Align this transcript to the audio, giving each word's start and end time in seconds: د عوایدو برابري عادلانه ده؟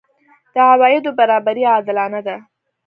د 0.53 0.55
عوایدو 0.71 1.11
برابري 1.19 1.63
عادلانه 1.73 2.19
ده؟ 2.27 2.35